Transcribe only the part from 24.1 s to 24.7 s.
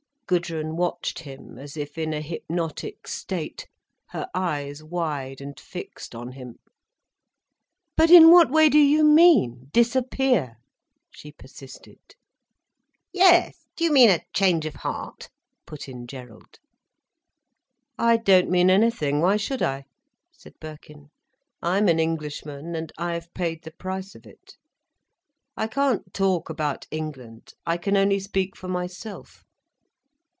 of it.